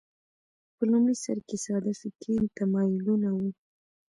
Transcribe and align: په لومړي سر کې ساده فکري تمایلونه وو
په 0.75 0.83
لومړي 0.91 1.15
سر 1.23 1.37
کې 1.47 1.57
ساده 1.63 1.93
فکري 2.01 2.37
تمایلونه 2.57 3.29
وو 3.37 3.49